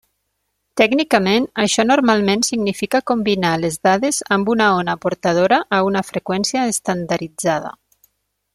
Tècnicament, 0.79 1.43
això 1.63 1.85
normalment 1.89 2.45
significa 2.47 3.01
combinar 3.11 3.53
les 3.65 3.77
dades 3.89 4.21
amb 4.37 4.49
una 4.55 4.71
ona 4.79 4.97
portadora 5.07 5.61
a 5.79 5.83
una 5.91 6.03
freqüència 6.11 6.65
estandarditzada. 6.73 7.75